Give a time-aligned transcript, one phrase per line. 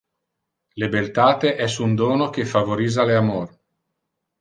[0.83, 3.49] Le beltate es un dono que favorisa le amor.